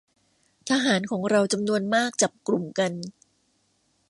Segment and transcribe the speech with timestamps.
[0.69, 2.91] ทหารของเราจำนวนมากจับกลุ่มกัน